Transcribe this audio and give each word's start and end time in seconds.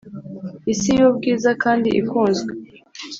isi 0.73 0.91
yubwiza 0.99 1.49
kandi 1.63 1.89
ikunzwe. 2.01 2.51